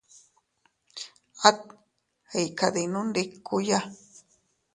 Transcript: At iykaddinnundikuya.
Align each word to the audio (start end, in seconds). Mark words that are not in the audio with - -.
At 1.49 1.59
iykaddinnundikuya. 2.41 3.79